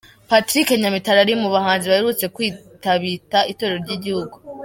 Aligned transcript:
Patrick 0.29 0.67
Nyamitali 0.81 1.19
ari 1.21 1.33
mu 1.41 1.49
bahanzi 1.55 1.85
baherutse 1.91 2.25
kwitabita 2.35 3.39
itorero 3.51 3.79
ry’igihugu. 3.85 4.35